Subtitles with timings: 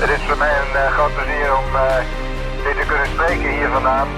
[0.00, 1.96] Het is voor mij een uh, groot plezier om uh,
[2.64, 4.08] dit te kunnen spreken hier vandaan.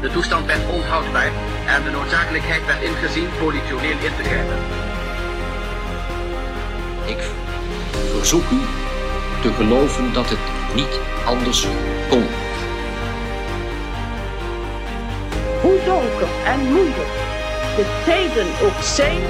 [0.00, 1.30] De toestand werd onhoudbaar
[1.66, 4.58] en de noodzakelijkheid werd ingezien politioneel in te grijpen.
[7.04, 7.18] Ik
[8.16, 8.60] verzoek u
[9.42, 10.44] te geloven dat het
[10.74, 11.66] niet anders
[12.08, 12.26] kon.
[15.60, 17.14] Hoe donker en moeilijk
[17.76, 19.20] de tijden ook zijn,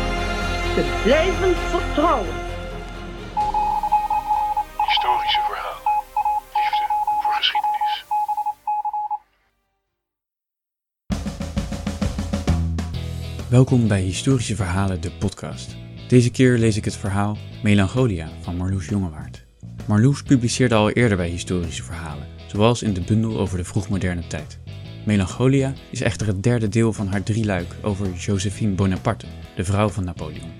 [0.75, 2.48] te blijven vertrouwen.
[13.59, 15.77] Welkom bij Historische Verhalen, de podcast.
[16.09, 19.45] Deze keer lees ik het verhaal Melancholia van Marloes Jongewaard.
[19.87, 24.59] Marloes publiceerde al eerder bij historische verhalen, zoals in de bundel over de vroegmoderne tijd.
[25.07, 29.27] Melancholia is echter het derde deel van haar drieluik over Josephine Bonaparte,
[29.57, 30.53] de vrouw van Napoleon.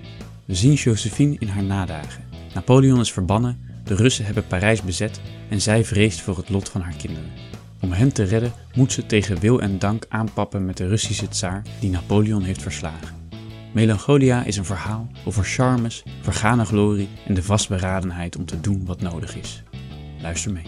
[0.45, 2.23] We zien Josephine in haar nadagen.
[2.53, 6.81] Napoleon is verbannen, de Russen hebben Parijs bezet en zij vreest voor het lot van
[6.81, 7.48] haar kinderen.
[7.81, 11.65] Om hen te redden moet ze tegen wil en dank aanpappen met de Russische tsaar
[11.79, 13.17] die Napoleon heeft verslagen.
[13.73, 19.01] Melancholia is een verhaal over charmes, vergane glorie en de vastberadenheid om te doen wat
[19.01, 19.63] nodig is.
[20.21, 20.65] Luister mee.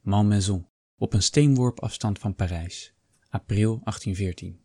[0.00, 0.66] Malmaison,
[0.98, 2.94] op een steenworp afstand van Parijs,
[3.28, 4.60] april 1814.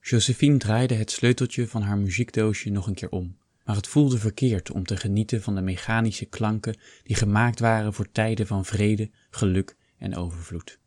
[0.00, 3.36] Josephine draaide het sleuteltje van haar muziekdoosje nog een keer om,
[3.72, 8.12] maar het voelde verkeerd om te genieten van de mechanische klanken die gemaakt waren voor
[8.12, 10.78] tijden van vrede, geluk en overvloed.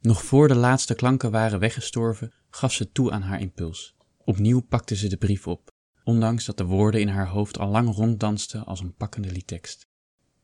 [0.00, 3.96] Nog voor de laatste klanken waren weggestorven, gaf ze toe aan haar impuls.
[4.24, 5.70] Opnieuw pakte ze de brief op,
[6.04, 9.88] ondanks dat de woorden in haar hoofd al lang ronddansten als een pakkende liedtekst.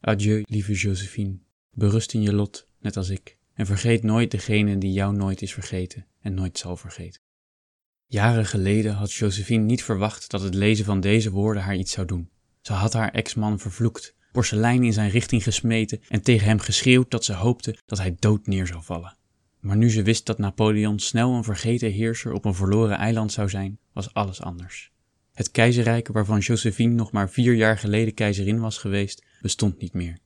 [0.00, 1.38] Adieu, lieve Josephine.
[1.70, 5.52] Berust in je lot, net als ik, en vergeet nooit degene die jou nooit is
[5.52, 7.20] vergeten en nooit zal vergeten.
[8.08, 12.06] Jaren geleden had Josephine niet verwacht dat het lezen van deze woorden haar iets zou
[12.06, 12.30] doen.
[12.60, 17.24] Ze had haar ex-man vervloekt, porselein in zijn richting gesmeten en tegen hem geschreeuwd dat
[17.24, 19.16] ze hoopte dat hij dood neer zou vallen.
[19.60, 23.48] Maar nu ze wist dat Napoleon snel een vergeten heerser op een verloren eiland zou
[23.48, 24.90] zijn, was alles anders.
[25.32, 30.18] Het keizerrijk waarvan Josephine nog maar vier jaar geleden keizerin was geweest, bestond niet meer.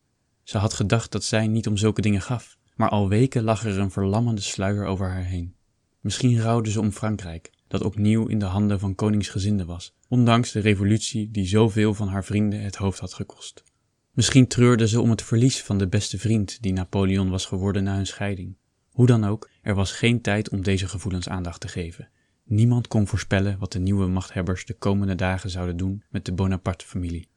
[0.43, 3.79] Ze had gedacht dat zij niet om zulke dingen gaf, maar al weken lag er
[3.79, 5.55] een verlammende sluier over haar heen.
[6.01, 10.61] Misschien rouwde ze om Frankrijk, dat opnieuw in de handen van koningsgezinden was, ondanks de
[10.61, 13.65] revolutie die zoveel van haar vrienden het hoofd had gekost.
[14.13, 17.95] Misschien treurde ze om het verlies van de beste vriend die Napoleon was geworden na
[17.95, 18.57] hun scheiding.
[18.93, 22.09] Hoe dan ook, er was geen tijd om deze gevoelens aandacht te geven.
[22.45, 27.29] Niemand kon voorspellen wat de nieuwe machthebbers de komende dagen zouden doen met de Bonaparte-familie.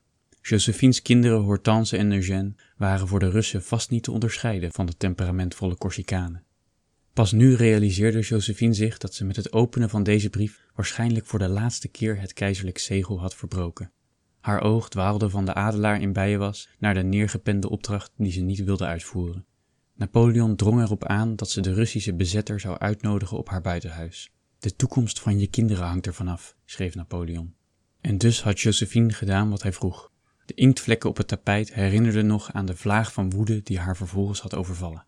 [0.41, 4.97] Josephine's kinderen Hortense en Eugène waren voor de Russen vast niet te onderscheiden van de
[4.97, 6.43] temperamentvolle Corsicanen.
[7.13, 11.39] Pas nu realiseerde Josephine zich dat ze met het openen van deze brief waarschijnlijk voor
[11.39, 13.91] de laatste keer het keizerlijk zegel had verbroken.
[14.39, 18.63] Haar oog dwaalde van de adelaar in Bijenwas naar de neergepende opdracht die ze niet
[18.63, 19.45] wilde uitvoeren.
[19.95, 24.31] Napoleon drong erop aan dat ze de Russische bezetter zou uitnodigen op haar buitenhuis.
[24.59, 27.55] De toekomst van je kinderen hangt ervan af, schreef Napoleon.
[28.01, 30.11] En dus had Josephine gedaan wat hij vroeg.
[30.45, 34.41] De inktvlekken op het tapijt herinnerden nog aan de vlaag van woede die haar vervolgens
[34.41, 35.05] had overvallen.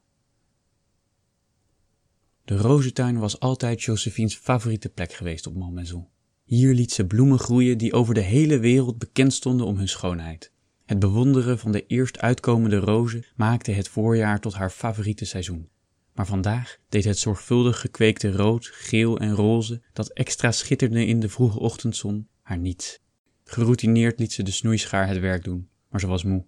[2.45, 6.07] De rozentuin was altijd Josephine's favoriete plek geweest op Malmaison.
[6.43, 10.51] Hier liet ze bloemen groeien die over de hele wereld bekend stonden om hun schoonheid.
[10.85, 15.69] Het bewonderen van de eerst uitkomende rozen maakte het voorjaar tot haar favoriete seizoen.
[16.13, 21.29] Maar vandaag deed het zorgvuldig gekweekte rood, geel en roze, dat extra schitterde in de
[21.29, 22.99] vroege ochtendzon, haar niets.
[23.43, 26.45] Geroutineerd liet ze de snoeischaar het werk doen, maar ze was moe.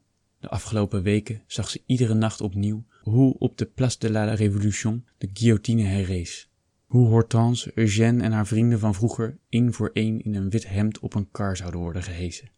[0.48, 5.06] De afgelopen weken zag ze iedere nacht opnieuw hoe op de Place de la Révolution
[5.18, 6.50] de guillotine herrees.
[6.86, 11.00] Hoe Hortense, Eugène en haar vrienden van vroeger één voor één in een wit hemd
[11.00, 12.50] op een kar zouden worden gehesen.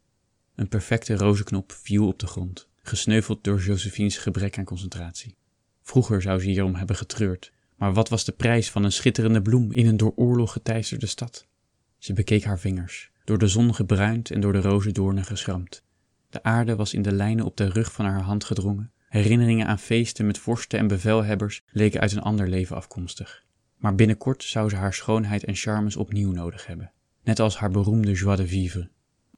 [0.55, 5.35] Een perfecte rozenknop viel op de grond, gesneuveld door Josephine's gebrek aan concentratie.
[5.81, 9.71] Vroeger zou ze hierom hebben getreurd, maar wat was de prijs van een schitterende bloem
[9.71, 11.47] in een door oorlog geteisterde stad?
[11.97, 15.87] Ze bekeek haar vingers, door de zon gebruind en door de rozendoornen geschramd.
[16.29, 18.91] De aarde was in de lijnen op de rug van haar hand gedrongen.
[19.07, 23.45] Herinneringen aan feesten met vorsten en bevelhebbers leken uit een ander leven afkomstig.
[23.77, 26.91] Maar binnenkort zou ze haar schoonheid en charmes opnieuw nodig hebben,
[27.23, 28.89] net als haar beroemde joie de vivre.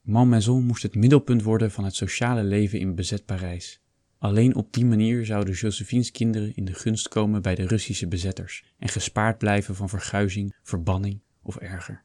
[0.02, 3.82] Malmaison moest het middelpunt worden van het sociale leven in bezet Parijs.
[4.18, 8.64] Alleen op die manier zouden Josephine's kinderen in de gunst komen bij de Russische bezetters
[8.78, 12.04] en gespaard blijven van verguizing, verbanning of erger.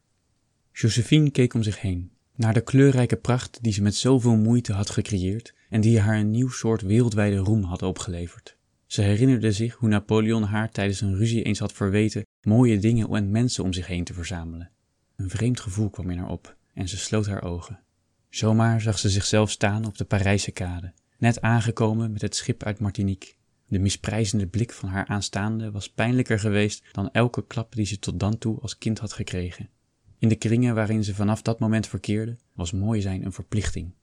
[0.73, 4.91] Josephine keek om zich heen, naar de kleurrijke pracht die ze met zoveel moeite had
[4.91, 8.57] gecreëerd en die haar een nieuw soort wereldwijde roem had opgeleverd.
[8.87, 13.31] Ze herinnerde zich hoe Napoleon haar tijdens een ruzie eens had verweten mooie dingen en
[13.31, 14.71] mensen om zich heen te verzamelen.
[15.17, 17.81] Een vreemd gevoel kwam in haar op en ze sloot haar ogen.
[18.29, 22.79] Zomaar zag ze zichzelf staan op de Parijse kade, net aangekomen met het schip uit
[22.79, 23.35] Martinique.
[23.69, 28.21] De misprijzende blik van haar aanstaande was pijnlijker geweest dan elke klap die ze tot
[28.21, 29.69] dan toe als kind had gekregen.
[30.19, 33.95] In de kringen waarin ze vanaf dat moment verkeerde, was mooi zijn een verplichting.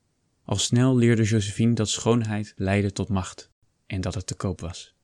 [0.46, 3.52] Al snel leerde Josephine dat schoonheid leidde tot macht
[3.86, 4.96] en dat het te koop was.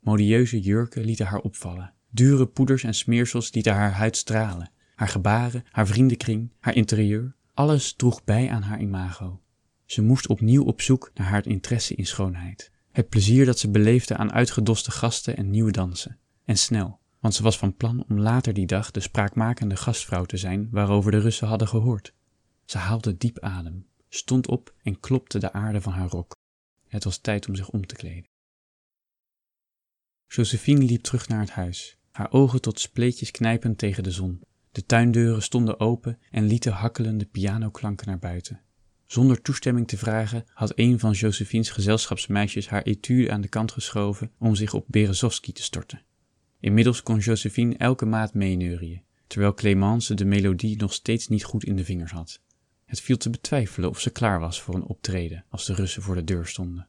[0.00, 1.94] Modieuze jurken lieten haar opvallen.
[2.10, 4.70] Dure poeders en smeersels lieten haar huid stralen.
[4.94, 9.40] Haar gebaren, haar vriendenkring, haar interieur, alles droeg bij aan haar imago.
[9.84, 12.70] Ze moest opnieuw op zoek naar haar interesse in schoonheid.
[12.92, 16.18] Het plezier dat ze beleefde aan uitgedoste gasten en nieuwe dansen.
[16.44, 20.36] En snel, want ze was van plan om later die dag de spraakmakende gastvrouw te
[20.36, 22.14] zijn waarover de Russen hadden gehoord.
[22.64, 26.36] Ze haalde diep adem, stond op en klopte de aarde van haar rok.
[26.88, 28.30] Het was tijd om zich om te kleden.
[30.26, 34.42] Josephine liep terug naar het huis, haar ogen tot spleetjes knijpend tegen de zon.
[34.72, 38.60] De tuindeuren stonden open en lieten hakkelende pianoklanken naar buiten.
[39.06, 44.32] Zonder toestemming te vragen had een van Josephine's gezelschapsmeisjes haar etude aan de kant geschoven
[44.38, 46.05] om zich op Berezovski te storten.
[46.66, 51.76] Inmiddels kon Josephine elke maat meeneurien, terwijl Clemence de melodie nog steeds niet goed in
[51.76, 52.40] de vingers had.
[52.84, 56.14] Het viel te betwijfelen of ze klaar was voor een optreden als de Russen voor
[56.14, 56.88] de deur stonden.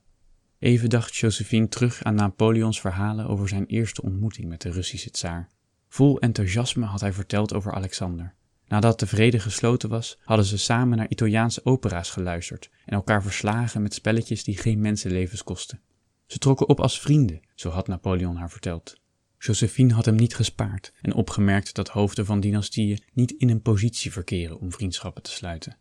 [0.59, 5.49] Even dacht Josephine terug aan Napoleons verhalen over zijn eerste ontmoeting met de Russische tsaar.
[5.87, 8.33] Vol enthousiasme had hij verteld over Alexander.
[8.67, 13.81] Nadat de vrede gesloten was, hadden ze samen naar Italiaanse opera's geluisterd en elkaar verslagen
[13.81, 15.81] met spelletjes die geen mensenlevens kostten.
[16.25, 19.05] Ze trokken op als vrienden, zo had Napoleon haar verteld.
[19.39, 24.11] Josephine had hem niet gespaard en opgemerkt dat hoofden van dynastieën niet in een positie
[24.11, 25.77] verkeren om vriendschappen te sluiten.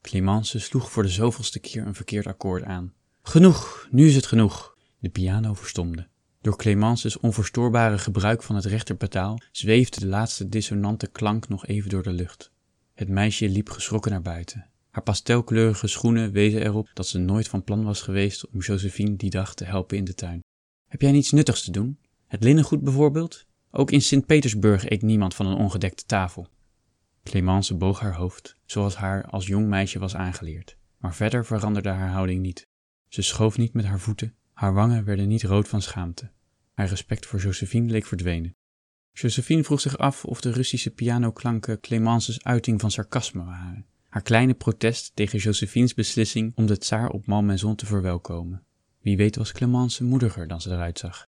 [0.00, 2.92] Clemence sloeg voor de zoveelste keer een verkeerd akkoord aan.
[3.22, 4.76] Genoeg, nu is het genoeg.
[4.98, 6.08] De piano verstomde.
[6.40, 12.02] Door Clemence's onverstoorbare gebruik van het rechterpedaal zweefde de laatste dissonante klank nog even door
[12.02, 12.50] de lucht.
[12.94, 14.66] Het meisje liep geschrokken naar buiten.
[14.90, 19.30] Haar pastelkleurige schoenen wezen erop dat ze nooit van plan was geweest om Josephine die
[19.30, 20.44] dag te helpen in de tuin.
[20.86, 21.98] Heb jij niets nuttigs te doen?
[22.26, 23.46] Het linnengoed bijvoorbeeld?
[23.70, 26.48] Ook in Sint-Petersburg eet niemand van een ongedekte tafel.
[27.22, 32.10] Clemence boog haar hoofd, zoals haar als jong meisje was aangeleerd, maar verder veranderde haar
[32.10, 32.68] houding niet.
[33.08, 36.30] Ze schoof niet met haar voeten, haar wangen werden niet rood van schaamte.
[36.74, 38.56] Haar respect voor Josephine leek verdwenen.
[39.12, 43.86] Josephine vroeg zich af of de Russische pianoklanken Clemence's uiting van sarcasme waren.
[44.08, 48.64] Haar kleine protest tegen Josephine's beslissing om de tsaar op Malmaison te verwelkomen.
[49.00, 51.26] Wie weet was Clemence moediger dan ze eruit zag.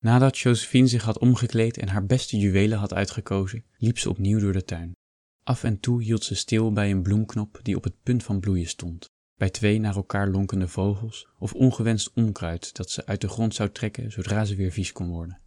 [0.00, 4.52] Nadat Josephine zich had omgekleed en haar beste juwelen had uitgekozen, liep ze opnieuw door
[4.52, 4.96] de tuin.
[5.42, 8.68] Af en toe hield ze stil bij een bloemknop die op het punt van bloeien
[8.68, 13.54] stond, bij twee naar elkaar lonkende vogels of ongewenst onkruid dat ze uit de grond
[13.54, 15.40] zou trekken zodra ze weer vies kon worden.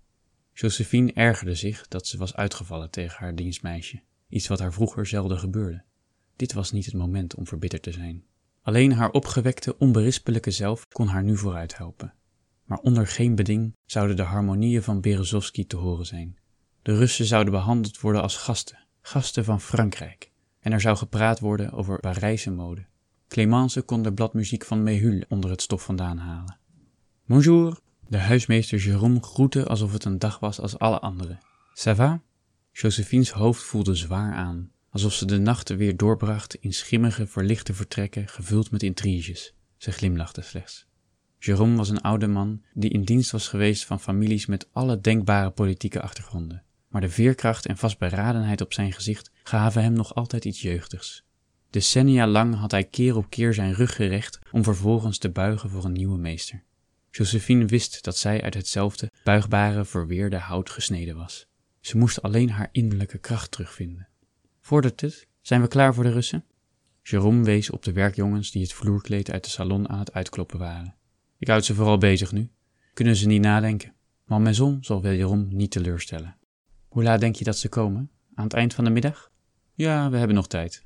[0.54, 5.38] Josephine ergerde zich dat ze was uitgevallen tegen haar dienstmeisje, iets wat haar vroeger zelden
[5.38, 5.84] gebeurde.
[6.36, 8.24] Dit was niet het moment om verbitterd te zijn.
[8.62, 12.14] Alleen haar opgewekte, onberispelijke zelf kon haar nu vooruit helpen
[12.66, 16.38] maar onder geen beding zouden de harmonieën van Berezovsky te horen zijn.
[16.82, 21.72] De Russen zouden behandeld worden als gasten, gasten van Frankrijk, en er zou gepraat worden
[21.72, 22.86] over Parijse mode.
[23.28, 26.58] Clemence kon de bladmuziek van Mehul onder het stof vandaan halen.
[27.26, 27.80] Bonjour!
[28.08, 31.38] De huismeester Jérôme groette alsof het een dag was als alle andere.
[31.76, 32.22] Ça va?
[32.72, 38.28] Josephine's hoofd voelde zwaar aan, alsof ze de nachten weer doorbracht in schimmige, verlichte vertrekken
[38.28, 39.54] gevuld met intriges.
[39.78, 40.88] Ze glimlachte slechts.
[41.46, 45.50] Jérôme was een oude man die in dienst was geweest van families met alle denkbare
[45.50, 46.64] politieke achtergronden.
[46.88, 51.24] Maar de veerkracht en vastberadenheid op zijn gezicht gaven hem nog altijd iets jeugdigs.
[51.70, 55.86] Decennia lang had hij keer op keer zijn rug gerecht om vervolgens te buigen voor
[55.86, 56.64] een nieuwe meester.
[57.12, 61.48] Josephine wist dat zij uit hetzelfde buigbare, verweerde hout gesneden was.
[61.80, 64.08] Ze moest alleen haar innerlijke kracht terugvinden.
[64.60, 65.28] Vordert het?
[65.42, 66.46] Zijn we klaar voor de Russen?
[67.04, 70.96] Jérôme wees op de werkjongens die het vloerkleed uit de salon aan het uitkloppen waren.
[71.44, 72.50] Ik houd ze vooral bezig nu.
[72.94, 73.94] Kunnen ze niet nadenken.
[74.26, 76.38] Maar mijn zon zal wederom niet teleurstellen.
[76.88, 78.12] Hoe laat denk je dat ze komen?
[78.34, 79.32] Aan het eind van de middag?
[79.74, 80.86] Ja, we hebben nog tijd.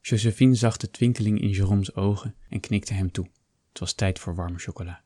[0.00, 3.26] Josephine zag de twinkeling in Jérôme's ogen en knikte hem toe.
[3.68, 5.02] Het was tijd voor warme chocola.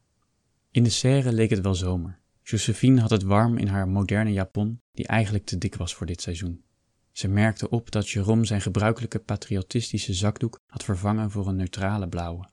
[0.70, 2.20] In de serre leek het wel zomer.
[2.42, 6.22] Josephine had het warm in haar moderne japon, die eigenlijk te dik was voor dit
[6.22, 6.64] seizoen.
[7.12, 12.48] Ze merkte op dat Jérôme zijn gebruikelijke patriotistische zakdoek had vervangen voor een neutrale blauwe.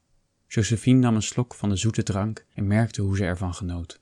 [0.55, 3.99] Josephine nam een slok van de zoete drank en merkte hoe ze ervan genoot.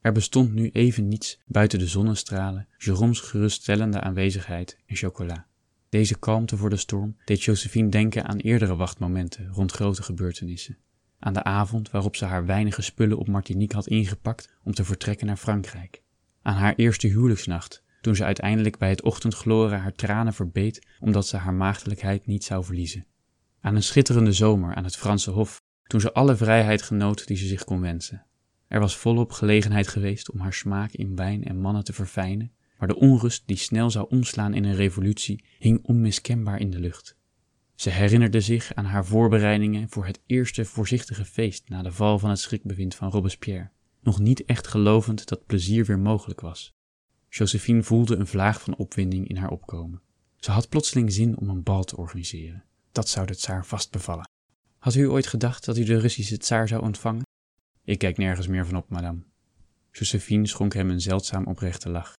[0.00, 5.46] Er bestond nu even niets buiten de zonnestralen, Jérôme's geruststellende aanwezigheid en chocola.
[5.88, 10.78] Deze kalmte voor de storm deed Josephine denken aan eerdere wachtmomenten rond grote gebeurtenissen.
[11.18, 15.26] Aan de avond waarop ze haar weinige spullen op Martinique had ingepakt om te vertrekken
[15.26, 16.02] naar Frankrijk.
[16.42, 21.36] Aan haar eerste huwelijksnacht, toen ze uiteindelijk bij het ochtendgloren haar tranen verbeet omdat ze
[21.36, 23.06] haar maagdelijkheid niet zou verliezen.
[23.60, 27.46] Aan een schitterende zomer aan het Franse Hof, toen ze alle vrijheid genoot die ze
[27.46, 28.26] zich kon wensen.
[28.68, 32.88] Er was volop gelegenheid geweest om haar smaak in wijn en mannen te verfijnen, maar
[32.88, 37.16] de onrust die snel zou omslaan in een revolutie hing onmiskenbaar in de lucht.
[37.74, 42.30] Ze herinnerde zich aan haar voorbereidingen voor het eerste voorzichtige feest na de val van
[42.30, 46.74] het schrikbewind van Robespierre, nog niet echt gelovend dat plezier weer mogelijk was.
[47.28, 50.02] Josephine voelde een vlaag van opwinding in haar opkomen.
[50.36, 52.64] Ze had plotseling zin om een bal te organiseren.
[52.92, 54.28] Dat zou de tsaar vast bevallen.
[54.84, 57.22] Had u ooit gedacht dat u de Russische tsaar zou ontvangen?
[57.84, 59.22] Ik kijk nergens meer van op, madame.
[59.90, 62.12] Josephine schonk hem een zeldzaam oprechte lach.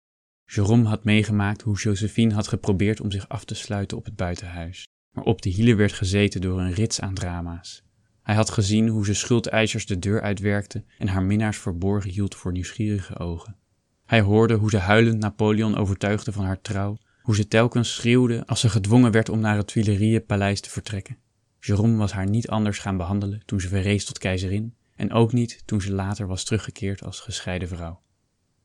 [0.52, 4.88] Jérôme had meegemaakt hoe Josephine had geprobeerd om zich af te sluiten op het buitenhuis,
[5.16, 7.84] maar op de hielen werd gezeten door een rits aan drama's.
[8.22, 12.52] Hij had gezien hoe ze schuldeisers de deur uitwerkte en haar minnaars verborgen hield voor
[12.52, 13.58] nieuwsgierige ogen.
[14.06, 18.60] Hij hoorde hoe ze huilend Napoleon overtuigde van haar trouw, hoe ze telkens schreeuwde als
[18.60, 21.24] ze gedwongen werd om naar het Tuileries-paleis te vertrekken.
[21.66, 25.62] Jérôme was haar niet anders gaan behandelen toen ze verrees tot keizerin en ook niet
[25.66, 28.02] toen ze later was teruggekeerd als gescheiden vrouw.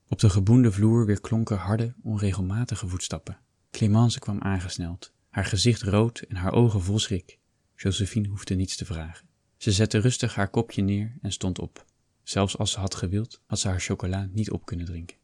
[0.07, 3.39] Op de geboende vloer weer klonken harde, onregelmatige voetstappen.
[3.71, 7.39] Clemence kwam aangesneld, haar gezicht rood en haar ogen vol schrik.
[7.75, 9.27] Josephine hoefde niets te vragen.
[9.57, 11.85] Ze zette rustig haar kopje neer en stond op.
[12.23, 15.17] Zelfs als ze had gewild, had ze haar chocola niet op kunnen drinken.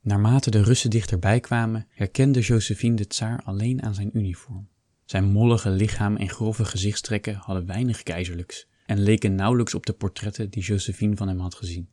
[0.00, 4.68] Naarmate de Russen dichterbij kwamen, herkende Josephine de tsaar alleen aan zijn uniform.
[5.08, 10.50] Zijn mollige lichaam en grove gezichtstrekken hadden weinig keizerlijks en leken nauwelijks op de portretten
[10.50, 11.88] die Josephine van hem had gezien.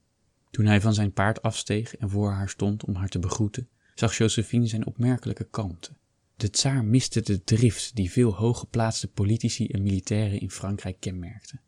[0.52, 4.18] Toen hij van zijn paard afsteeg en voor haar stond om haar te begroeten, zag
[4.18, 5.92] Josephine zijn opmerkelijke kalmte.
[6.36, 11.60] De tsaar miste de drift die veel hooggeplaatste politici en militairen in Frankrijk kenmerkte.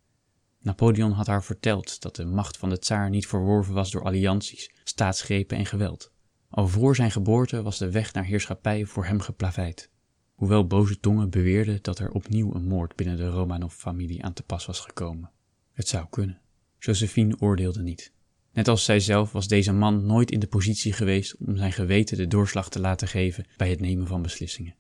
[0.62, 4.72] Napoleon had haar verteld dat de macht van de tsaar niet verworven was door allianties,
[4.84, 6.12] staatsgrepen en geweld.
[6.50, 9.90] Al voor zijn geboorte was de weg naar heerschappij voor hem geplaveid.
[10.38, 14.66] Hoewel boze tongen beweerden dat er opnieuw een moord binnen de Romanov-familie aan te pas
[14.66, 15.32] was gekomen.
[15.74, 16.40] Het zou kunnen.
[16.80, 18.12] Josephine oordeelde niet.
[18.54, 22.28] Net als zijzelf was deze man nooit in de positie geweest om zijn geweten de
[22.28, 24.76] doorslag te laten geven bij het nemen van beslissingen.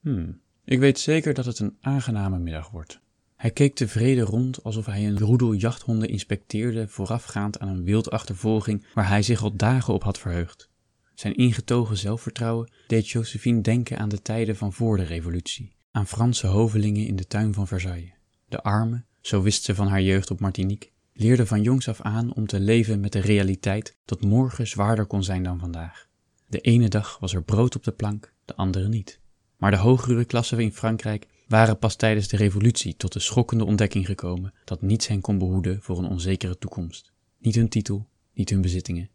[0.00, 3.00] Hmm, ik weet zeker dat het een aangename middag wordt.
[3.36, 9.08] Hij keek tevreden rond alsof hij een roedel jachthonden inspecteerde voorafgaand aan een wildachtervolging waar
[9.08, 10.68] hij zich al dagen op had verheugd.
[11.14, 16.46] Zijn ingetogen zelfvertrouwen deed Josephine denken aan de tijden van voor de revolutie, aan Franse
[16.46, 18.12] hovelingen in de tuin van Versailles.
[18.48, 22.34] De arme, zo wist ze van haar jeugd op Martinique, leerde van jongs af aan
[22.34, 26.08] om te leven met de realiteit dat morgen zwaarder kon zijn dan vandaag.
[26.48, 29.20] De ene dag was er brood op de plank, de andere niet.
[29.56, 34.06] Maar de hogere klassen in Frankrijk waren pas tijdens de revolutie tot de schokkende ontdekking
[34.06, 37.12] gekomen dat niets hen kon behoeden voor een onzekere toekomst.
[37.38, 39.10] Niet hun titel, niet hun bezittingen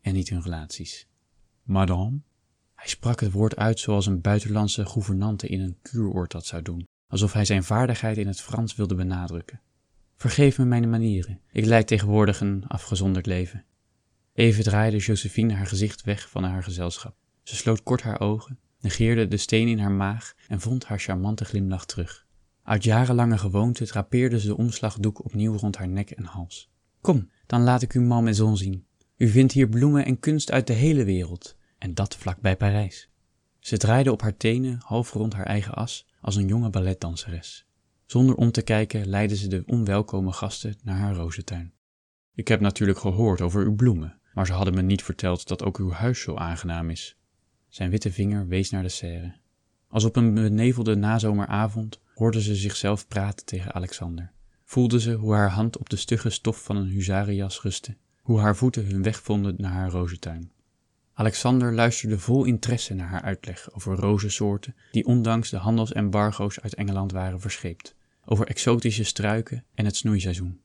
[0.00, 1.06] en niet hun relaties.
[1.64, 2.20] Madame?
[2.74, 6.86] Hij sprak het woord uit zoals een buitenlandse gouvernante in een kuuroord dat zou doen,
[7.08, 9.60] alsof hij zijn vaardigheid in het Frans wilde benadrukken.
[10.16, 13.64] Vergeef me mijn manieren, ik leid tegenwoordig een afgezonderd leven.
[14.32, 17.16] Even draaide Josephine haar gezicht weg van haar gezelschap.
[17.42, 21.44] Ze sloot kort haar ogen, negeerde de steen in haar maag en vond haar charmante
[21.44, 22.26] glimlach terug.
[22.62, 26.70] Uit jarenlange gewoonte drapeerde ze de omslagdoek opnieuw rond haar nek en hals.
[27.00, 28.86] Kom, dan laat ik u Malmaison zien.
[29.16, 33.08] U vindt hier bloemen en kunst uit de hele wereld, en dat vlak bij Parijs.
[33.58, 37.66] Ze draaide op haar tenen half rond haar eigen as als een jonge balletdanseres.
[38.06, 41.72] Zonder om te kijken leidde ze de onwelkome gasten naar haar rozentuin.
[42.34, 45.78] Ik heb natuurlijk gehoord over uw bloemen, maar ze hadden me niet verteld dat ook
[45.78, 47.18] uw huis zo aangenaam is.
[47.68, 49.34] Zijn witte vinger wees naar de serre.
[49.88, 54.32] Als op een benevelde nazomeravond hoorde ze zichzelf praten tegen Alexander.
[54.64, 58.56] Voelde ze hoe haar hand op de stugge stof van een huzarenjas rustte, hoe haar
[58.56, 60.52] voeten hun weg vonden naar haar rozentuin.
[61.12, 67.12] Alexander luisterde vol interesse naar haar uitleg over rozensoorten die ondanks de handelsembargo's uit Engeland
[67.12, 70.60] waren verscheept, over exotische struiken en het snoeiseizoen.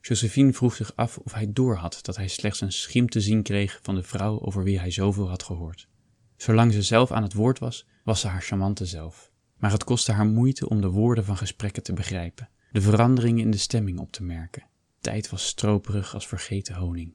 [0.00, 3.78] Josephine vroeg zich af of hij doorhad dat hij slechts een schim te zien kreeg
[3.82, 5.88] van de vrouw over wie hij zoveel had gehoord.
[6.36, 9.30] Zolang ze zelf aan het woord was, was ze haar charmante zelf.
[9.56, 13.50] Maar het kostte haar moeite om de woorden van gesprekken te begrijpen, de veranderingen in
[13.50, 14.69] de stemming op te merken.
[15.00, 17.14] Tijd was stroperig als vergeten honing.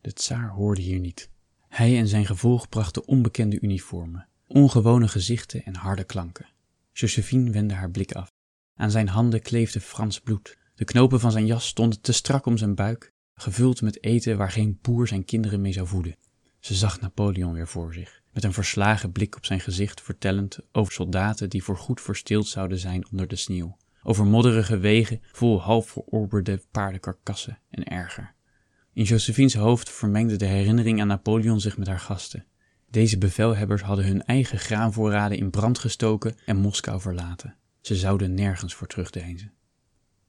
[0.00, 1.30] De tsaar hoorde hier niet.
[1.68, 6.48] Hij en zijn gevolg brachten onbekende uniformen, ongewone gezichten en harde klanken.
[6.92, 8.32] Josephine wendde haar blik af.
[8.74, 10.58] Aan zijn handen kleefde Frans bloed.
[10.74, 14.50] De knopen van zijn jas stonden te strak om zijn buik, gevuld met eten waar
[14.50, 16.16] geen boer zijn kinderen mee zou voeden.
[16.60, 20.92] Ze zag Napoleon weer voor zich, met een verslagen blik op zijn gezicht vertellend over
[20.92, 26.62] soldaten die voorgoed verstild zouden zijn onder de sneeuw, over modderige wegen vol half verorberde
[26.70, 28.34] paardenkarkassen en erger.
[28.92, 32.46] In Josephine's hoofd vermengde de herinnering aan Napoleon zich met haar gasten.
[32.90, 37.56] Deze bevelhebbers hadden hun eigen graanvoorraden in brand gestoken en Moskou verlaten.
[37.80, 39.52] Ze zouden nergens voor terugdeinzen.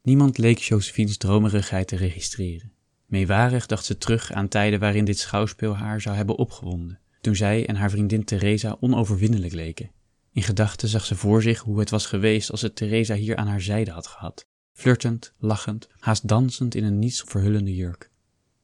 [0.01, 2.71] Niemand leek Josephine's dromerigheid te registreren.
[3.05, 7.67] Meewarig dacht ze terug aan tijden waarin dit schouwspel haar zou hebben opgewonden, toen zij
[7.67, 9.91] en haar vriendin Teresa onoverwinnelijk leken.
[10.33, 13.47] In gedachten zag ze voor zich hoe het was geweest als ze Teresa hier aan
[13.47, 18.11] haar zijde had gehad, flirtend, lachend, haast dansend in een niets verhullende jurk.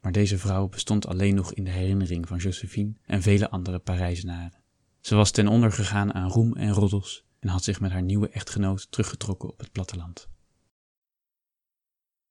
[0.02, 4.64] Maar deze vrouw bestond alleen nog in de herinnering van Josephine en vele andere Parijzenaren.
[5.00, 8.30] Ze was ten onder gegaan aan roem en roddels en had zich met haar nieuwe
[8.30, 10.30] echtgenoot teruggetrokken op het platteland.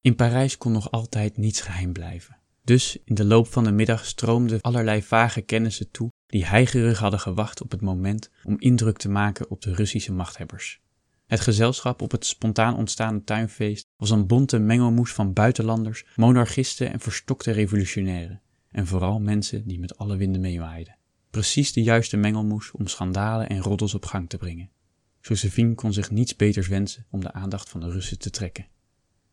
[0.01, 2.39] In Parijs kon nog altijd niets geheim blijven.
[2.65, 7.21] Dus in de loop van de middag stroomden allerlei vage kennissen toe die heigerig hadden
[7.21, 10.81] gewacht op het moment om indruk te maken op de Russische machthebbers.
[11.27, 17.01] Het gezelschap op het spontaan ontstaande tuinfeest was een bonte mengelmoes van buitenlanders, monarchisten en
[17.01, 20.97] verstokte revolutionairen, en vooral mensen die met alle winden meewaaiden.
[21.31, 24.71] Precies de juiste mengelmoes om schandalen en roddels op gang te brengen.
[25.21, 28.67] Josephine kon zich niets beters wensen om de aandacht van de Russen te trekken.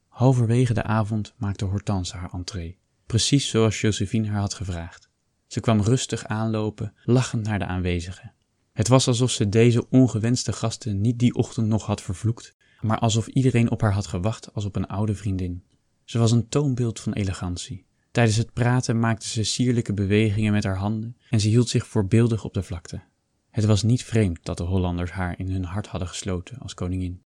[0.07, 5.04] Halverwege de avond maakte Hortense haar entree, precies zoals Josephine haar had gevraagd.
[5.47, 8.33] Ze kwam rustig aanlopen, lachend naar de aanwezigen.
[8.73, 13.27] Het was alsof ze deze ongewenste gasten niet die ochtend nog had vervloekt, maar alsof
[13.27, 15.63] iedereen op haar had gewacht als op een oude vriendin.
[16.03, 17.85] Ze was een toonbeeld van elegantie.
[18.11, 22.43] Tijdens het praten maakte ze sierlijke bewegingen met haar handen en ze hield zich voorbeeldig
[22.43, 23.01] op de vlakte.
[23.49, 27.23] Het was niet vreemd dat de Hollanders haar in hun hart hadden gesloten als koningin.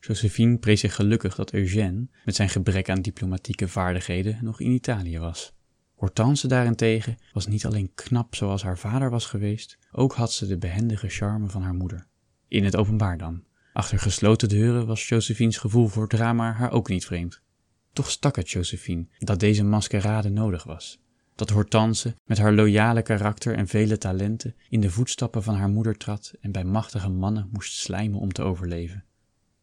[0.00, 5.18] Josephine prees zich gelukkig dat Eugène, met zijn gebrek aan diplomatieke vaardigheden, nog in Italië
[5.18, 5.52] was.
[5.98, 10.58] Hortense daarentegen was niet alleen knap zoals haar vader was geweest, ook had ze de
[10.58, 12.06] behendige charme van haar moeder.
[12.48, 13.44] In het openbaar dan.
[13.72, 17.40] Achter gesloten deuren was Josephine's gevoel voor drama haar ook niet vreemd.
[17.92, 21.00] Toch stak het Josephine dat deze maskerade nodig was.
[21.34, 25.96] Dat Hortense, met haar loyale karakter en vele talenten, in de voetstappen van haar moeder
[25.96, 29.04] trad en bij machtige mannen moest slijmen om te overleven.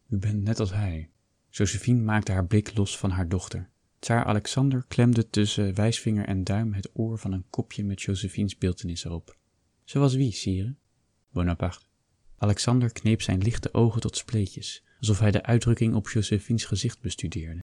[0.08, 1.10] U bent net als hij.
[1.50, 3.68] Josephine maakte haar blik los van haar dochter.
[4.06, 9.04] Tsaar Alexander klemde tussen wijsvinger en duim het oor van een kopje met Josephine's beeltenis
[9.04, 9.36] erop.
[9.84, 10.74] Zoals wie, sire?
[11.30, 11.84] Bonaparte.
[12.36, 17.62] Alexander kneep zijn lichte ogen tot spleetjes, alsof hij de uitdrukking op Josephine's gezicht bestudeerde.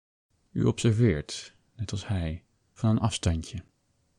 [0.52, 3.64] U observeert, net als hij, van een afstandje.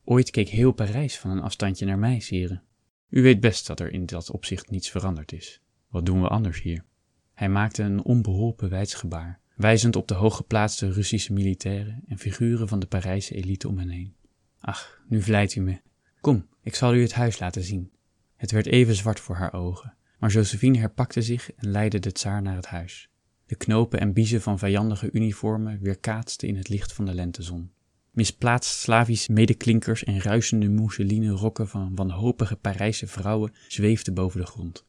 [0.03, 2.61] Ooit keek heel Parijs van een afstandje naar mij, sire.
[3.09, 5.61] U weet best dat er in dat opzicht niets veranderd is.
[5.87, 6.85] Wat doen we anders hier?
[7.33, 12.85] Hij maakte een onbeholpen wijsgebaar, wijzend op de hooggeplaatste Russische militairen en figuren van de
[12.85, 14.15] Parijse elite om hen heen.
[14.59, 15.81] Ach, nu vlijt u me.
[16.21, 17.91] Kom, ik zal u het huis laten zien.
[18.35, 22.41] Het werd even zwart voor haar ogen, maar Josephine herpakte zich en leidde de tsaar
[22.41, 23.09] naar het huis.
[23.45, 27.71] De knopen en biezen van vijandige uniformen weerkaatsten in het licht van de lentezon.
[28.11, 34.85] Misplaatst Slavische medeklinkers en ruisende mousseline rokken van wanhopige Parijse vrouwen zweefden boven de grond.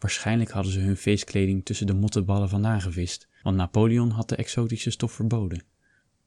[0.00, 4.90] Waarschijnlijk hadden ze hun feestkleding tussen de mottenballen vandaan gevist, want Napoleon had de exotische
[4.90, 5.62] stof verboden.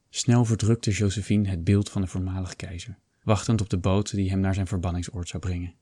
[0.09, 4.39] Snel verdrukte Josephine het beeld van de voormalig keizer, wachtend op de boot die hem
[4.39, 5.73] naar zijn verbanningsoord zou brengen.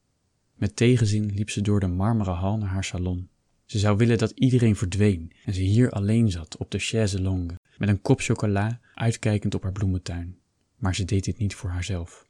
[0.56, 3.30] Met tegenzin liep ze door de marmeren hal naar haar salon.
[3.65, 7.58] Ze zou willen dat iedereen verdween en ze hier alleen zat op de chaise longue,
[7.77, 10.38] met een kop chocola, uitkijkend op haar bloementuin.
[10.75, 12.27] Maar ze deed dit niet voor haarzelf.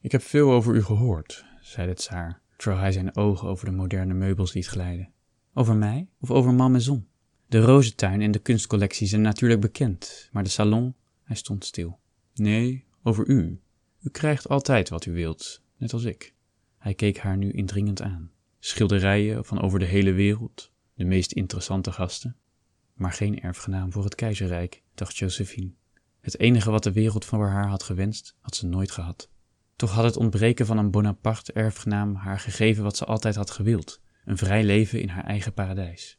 [0.00, 3.72] Ik heb veel over u gehoord, zei de tsaar, terwijl hij zijn ogen over de
[3.72, 5.12] moderne meubels liet glijden.
[5.54, 7.06] Over mij of over Malmaison?
[7.46, 11.98] De rozentuin en de kunstcollectie zijn natuurlijk bekend, maar de salon, hij stond stil.
[12.34, 13.60] Nee, over u.
[14.00, 16.34] U krijgt altijd wat u wilt, net als ik.
[16.78, 18.30] Hij keek haar nu indringend aan.
[18.58, 22.36] Schilderijen van over de hele wereld, de meest interessante gasten.
[22.94, 25.72] Maar geen erfgenaam voor het keizerrijk, dacht Josephine.
[26.20, 29.30] Het enige wat de wereld voor haar had gewenst, had ze nooit gehad.
[29.76, 34.36] Toch had het ontbreken van een Bonaparte-erfgenaam haar gegeven wat ze altijd had gewild: een
[34.36, 36.18] vrij leven in haar eigen paradijs.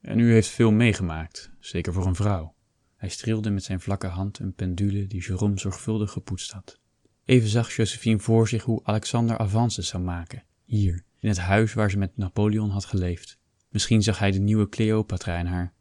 [0.00, 2.54] En u heeft veel meegemaakt, zeker voor een vrouw.
[2.96, 6.80] Hij streelde met zijn vlakke hand een pendule die Jérôme zorgvuldig gepoetst had.
[7.24, 11.90] Even zag Josephine voor zich hoe Alexander avances zou maken, hier, in het huis waar
[11.90, 13.38] ze met Napoleon had geleefd.
[13.68, 15.72] Misschien zag hij de nieuwe Cleopatra in haar.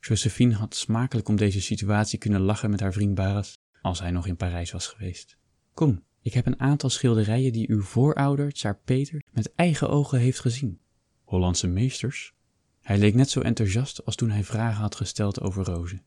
[0.00, 4.26] Josephine had smakelijk om deze situatie kunnen lachen met haar vriend Barras, als hij nog
[4.26, 5.36] in Parijs was geweest.
[5.74, 10.40] Kom, ik heb een aantal schilderijen die uw voorouder, Tsaar Peter, met eigen ogen heeft
[10.40, 10.80] gezien.
[11.24, 12.34] Hollandse meesters?
[12.80, 16.02] Hij leek net zo enthousiast als toen hij vragen had gesteld over rozen.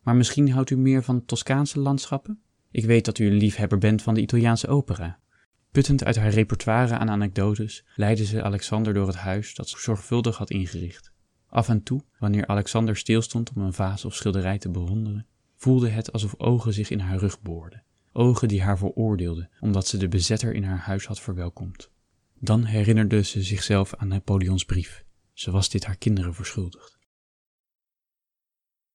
[0.00, 2.40] Maar misschien houdt u meer van Toscaanse landschappen?
[2.70, 5.18] Ik weet dat u een liefhebber bent van de Italiaanse opera.
[5.70, 10.36] Puttend uit haar repertoire aan anekdotes leidde ze Alexander door het huis dat ze zorgvuldig
[10.36, 11.12] had ingericht.
[11.46, 16.12] Af en toe, wanneer Alexander stilstond om een vaas of schilderij te bewonderen, voelde het
[16.12, 20.54] alsof ogen zich in haar rug boorden ogen die haar veroordeelden omdat ze de bezetter
[20.54, 21.90] in haar huis had verwelkomd.
[22.38, 25.04] Dan herinnerde ze zichzelf aan Napoleons brief.
[25.32, 26.98] Ze was dit haar kinderen verschuldigd.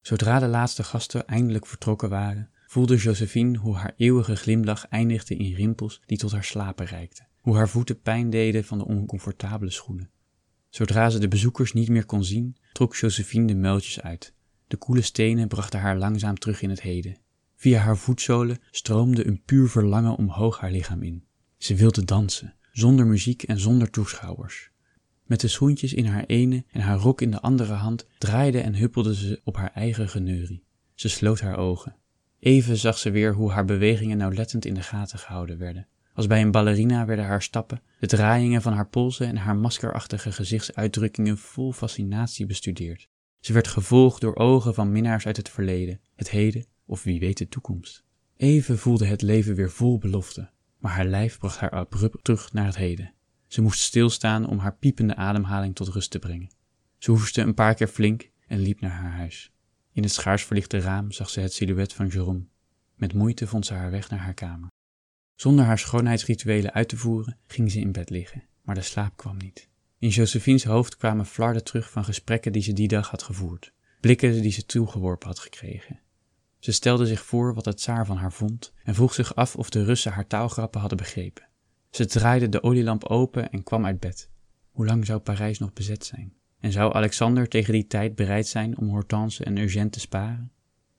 [0.02, 5.56] Zodra de laatste gasten eindelijk vertrokken waren, voelde Josephine hoe haar eeuwige glimlach eindigde in
[5.56, 10.10] rimpels die tot haar slapen reikten, hoe haar voeten pijn deden van de oncomfortabele schoenen.
[10.70, 14.34] Zodra ze de bezoekers niet meer kon zien, trok Josephine de muiltjes uit.
[14.68, 17.18] De koele stenen brachten haar langzaam terug in het heden.
[17.66, 21.24] Via haar voetzolen stroomde een puur verlangen omhoog haar lichaam in.
[21.58, 24.70] Ze wilde dansen, zonder muziek en zonder toeschouwers.
[25.24, 28.76] Met de schoentjes in haar ene en haar rok in de andere hand draaide en
[28.76, 30.64] huppelde ze op haar eigen geneurie.
[30.94, 31.96] Ze sloot haar ogen.
[32.40, 35.88] Even zag ze weer hoe haar bewegingen nauwlettend in de gaten gehouden werden.
[36.14, 40.32] Als bij een ballerina werden haar stappen, de draaiingen van haar polsen en haar maskerachtige
[40.32, 43.10] gezichtsuitdrukkingen vol fascinatie bestudeerd.
[43.40, 47.38] Ze werd gevolgd door ogen van minnaars uit het verleden, het heden of wie weet
[47.38, 48.04] de toekomst.
[48.38, 52.66] Even voelde het leven weer vol belofte, maar haar lijf bracht haar abrupt terug naar
[52.66, 53.14] het heden.
[53.48, 56.50] Ze moest stilstaan om haar piepende ademhaling tot rust te brengen.
[56.98, 59.52] Ze hoestte een paar keer flink en liep naar haar huis.
[59.92, 62.54] In het schaars verlichte raam zag ze het silhouet van Jérôme.
[62.96, 64.70] Met moeite vond ze haar weg naar haar kamer.
[65.36, 69.38] Zonder haar schoonheidsrituelen uit te voeren, ging ze in bed liggen, maar de slaap kwam
[69.38, 69.70] niet.
[70.00, 74.42] In Josephine's hoofd kwamen flarden terug van gesprekken die ze die dag had gevoerd, blikken
[74.42, 76.00] die ze toegeworpen had gekregen.
[76.66, 79.70] Ze stelde zich voor wat het tsaar van haar vond en vroeg zich af of
[79.70, 81.48] de Russen haar taalgrappen hadden begrepen.
[81.90, 84.30] Ze draaide de olielamp open en kwam uit bed.
[84.72, 86.34] Hoe lang zou Parijs nog bezet zijn?
[86.60, 90.52] En zou Alexander tegen die tijd bereid zijn om Hortense en Eugène te sparen?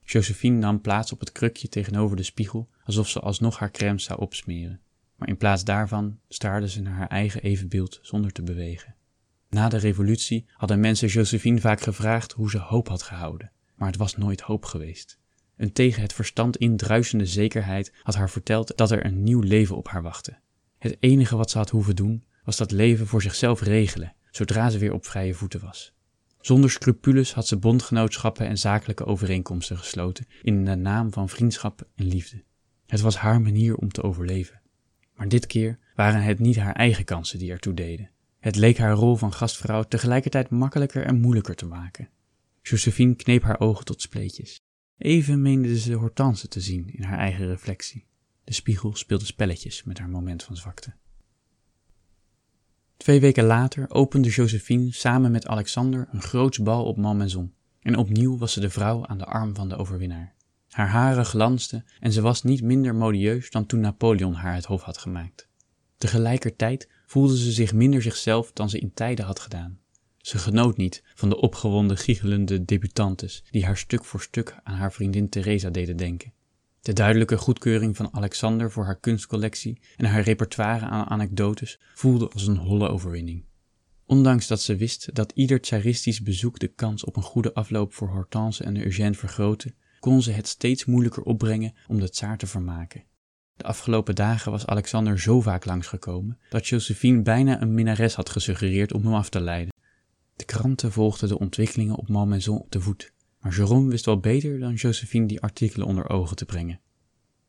[0.03, 4.19] Josephine nam plaats op het krukje tegenover de spiegel, alsof ze alsnog haar crème zou
[4.19, 4.81] opsmeren.
[5.15, 8.95] Maar in plaats daarvan staarde ze naar haar eigen evenbeeld zonder te bewegen.
[9.49, 13.97] Na de revolutie hadden mensen Josephine vaak gevraagd hoe ze hoop had gehouden, maar het
[13.97, 15.19] was nooit hoop geweest.
[15.57, 19.87] Een tegen het verstand indruisende zekerheid had haar verteld dat er een nieuw leven op
[19.87, 20.37] haar wachtte.
[20.77, 24.77] Het enige wat ze had hoeven doen, was dat leven voor zichzelf regelen, zodra ze
[24.77, 25.93] weer op vrije voeten was.
[26.41, 32.05] Zonder scrupules had ze bondgenootschappen en zakelijke overeenkomsten gesloten in de naam van vriendschap en
[32.05, 32.43] liefde.
[32.85, 34.61] Het was haar manier om te overleven.
[35.15, 38.09] Maar dit keer waren het niet haar eigen kansen die ertoe deden.
[38.39, 42.09] Het leek haar rol van gastvrouw tegelijkertijd makkelijker en moeilijker te maken.
[42.61, 44.61] Josephine kneep haar ogen tot spleetjes.
[44.97, 48.05] Even meende ze Hortense te zien in haar eigen reflectie.
[48.43, 50.93] De spiegel speelde spelletjes met haar moment van zwakte.
[52.97, 57.53] Twee weken later opende Josephine samen met Alexander een groots bal op Malmaison.
[57.79, 60.35] En opnieuw was ze de vrouw aan de arm van de overwinnaar.
[60.69, 64.81] Haar haren glansden en ze was niet minder modieus dan toen Napoleon haar het hof
[64.81, 65.49] had gemaakt.
[65.97, 69.79] Tegelijkertijd voelde ze zich minder zichzelf dan ze in tijden had gedaan.
[70.27, 74.91] Ze genoot niet van de opgewonden, giechelende debutantes die haar stuk voor stuk aan haar
[74.91, 76.33] vriendin Teresa deden denken.
[76.81, 82.47] De duidelijke goedkeuring van Alexander voor haar kunstcollectie en haar repertoire aan anekdotes voelde als
[82.47, 83.45] een holle overwinning.
[84.05, 88.09] Ondanks dat ze wist dat ieder tsaristisch bezoek de kans op een goede afloop voor
[88.09, 93.03] Hortense en Eugène vergrootte, kon ze het steeds moeilijker opbrengen om de tsaar te vermaken.
[93.55, 98.93] De afgelopen dagen was Alexander zo vaak langsgekomen dat Josephine bijna een minnares had gesuggereerd
[98.93, 99.75] om hem af te leiden.
[100.37, 103.13] De kranten volgden de ontwikkelingen op Malmaison op de voet.
[103.39, 106.79] Maar Jérôme wist wel beter dan Josephine die artikelen onder ogen te brengen.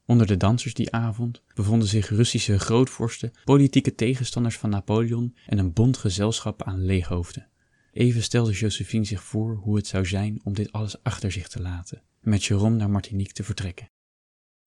[0.05, 5.73] Onder de dansers die avond bevonden zich Russische grootvorsten, politieke tegenstanders van Napoleon en een
[5.73, 7.49] bond gezelschap aan leeghoofden.
[7.93, 11.61] Even stelde Josephine zich voor hoe het zou zijn om dit alles achter zich te
[11.61, 13.91] laten en met Jérôme naar Martinique te vertrekken.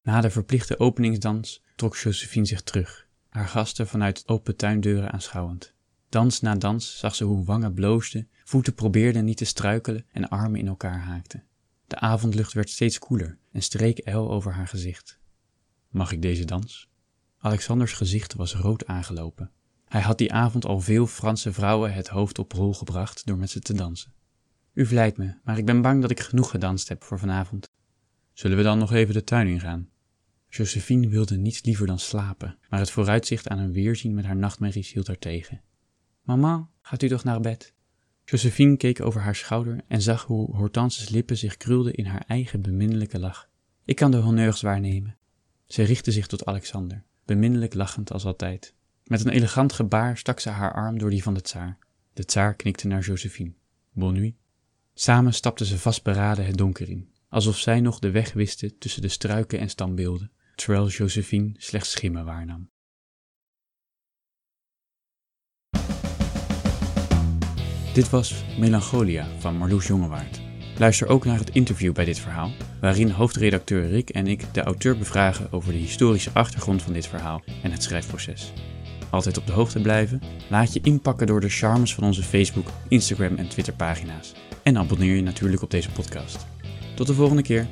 [0.03, 5.73] Na de verplichte openingsdans trok Josephine zich terug, haar gasten vanuit open tuindeuren aanschouwend.
[6.11, 10.59] Dans na dans zag ze hoe wangen bloosden, voeten probeerden niet te struikelen en armen
[10.59, 11.43] in elkaar haakten.
[11.87, 15.19] De avondlucht werd steeds koeler en streek El over haar gezicht.
[15.89, 16.89] Mag ik deze dans?
[17.37, 19.51] Alexanders gezicht was rood aangelopen.
[19.85, 23.49] Hij had die avond al veel Franse vrouwen het hoofd op rol gebracht door met
[23.49, 24.13] ze te dansen.
[24.73, 27.69] U vleit me, maar ik ben bang dat ik genoeg gedanst heb voor vanavond.
[28.33, 29.89] Zullen we dan nog even de tuin ingaan?
[30.49, 34.93] Josephine wilde niets liever dan slapen, maar het vooruitzicht aan een weerzien met haar nachtmerries
[34.93, 35.61] hield haar tegen.
[36.21, 37.73] Mama, gaat u toch naar bed?
[38.25, 42.61] Josephine keek over haar schouder en zag hoe Hortense's lippen zich krulden in haar eigen
[42.61, 43.49] beminnelijke lach.
[43.85, 45.17] Ik kan de honneurs waarnemen.
[45.65, 48.73] Ze richtte zich tot Alexander, beminnelijk lachend als altijd.
[49.03, 51.77] Met een elegant gebaar stak ze haar arm door die van de tsaar.
[52.13, 53.53] De tsaar knikte naar Josephine.
[53.91, 54.35] Bonne nuit.
[54.93, 59.07] Samen stapten ze vastberaden het donker in, alsof zij nog de weg wisten tussen de
[59.07, 62.69] struiken en standbeelden, terwijl Josephine slechts schimmen waarnam.
[67.93, 70.41] Dit was Melancholia van Marloes Jongewaard.
[70.77, 72.51] Luister ook naar het interview bij dit verhaal,
[72.81, 77.41] waarin hoofdredacteur Rick en ik de auteur bevragen over de historische achtergrond van dit verhaal
[77.63, 78.53] en het schrijfproces.
[79.09, 80.21] Altijd op de hoogte blijven?
[80.49, 84.33] Laat je inpakken door de charmes van onze Facebook, Instagram en Twitter pagina's.
[84.63, 86.45] En abonneer je natuurlijk op deze podcast.
[86.95, 87.67] Tot de volgende keer.